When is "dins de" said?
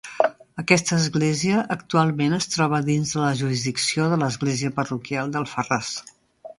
2.89-3.23